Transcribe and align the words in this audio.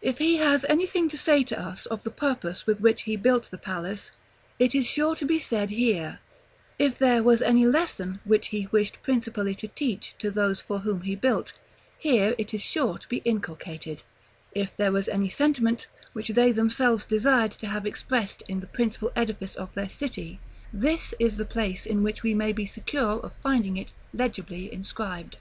If 0.00 0.18
he 0.18 0.36
has 0.36 0.64
anything 0.68 1.08
to 1.08 1.18
say 1.18 1.42
to 1.42 1.58
us 1.60 1.84
of 1.86 2.04
the 2.04 2.10
purpose 2.12 2.64
with 2.64 2.80
which 2.80 3.02
he 3.02 3.16
built 3.16 3.50
the 3.50 3.58
palace, 3.58 4.12
it 4.56 4.72
is 4.72 4.86
sure 4.86 5.16
to 5.16 5.24
be 5.24 5.40
said 5.40 5.70
here; 5.70 6.20
if 6.78 6.96
there 6.96 7.24
was 7.24 7.42
any 7.42 7.66
lesson 7.66 8.20
which 8.22 8.50
he 8.54 8.68
wished 8.70 9.02
principally 9.02 9.52
to 9.56 9.66
teach 9.66 10.14
to 10.18 10.30
those 10.30 10.62
for 10.62 10.78
whom 10.78 11.00
he 11.00 11.16
built, 11.16 11.54
here 11.98 12.36
it 12.38 12.54
is 12.54 12.62
sure 12.62 12.98
to 12.98 13.08
be 13.08 13.16
inculcated; 13.24 14.04
if 14.52 14.76
there 14.76 14.92
was 14.92 15.08
any 15.08 15.28
sentiment 15.28 15.88
which 16.12 16.28
they 16.28 16.52
themselves 16.52 17.04
desired 17.04 17.50
to 17.50 17.66
have 17.66 17.84
expressed 17.84 18.44
in 18.46 18.60
the 18.60 18.68
principal 18.68 19.10
edifice 19.16 19.56
of 19.56 19.74
their 19.74 19.88
city, 19.88 20.38
this 20.72 21.14
is 21.18 21.36
the 21.36 21.44
place 21.44 21.84
in 21.84 22.04
which 22.04 22.22
we 22.22 22.32
may 22.32 22.52
be 22.52 22.64
secure 22.64 23.18
of 23.18 23.32
finding 23.42 23.76
it 23.76 23.90
legibly 24.12 24.72
inscribed. 24.72 25.36